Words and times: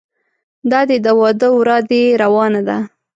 دادی 0.71 0.97
د 1.05 1.07
واده 1.19 1.47
ورا 1.57 1.77
دې 1.89 2.01
روانه 2.21 2.61
ده. 2.67 2.77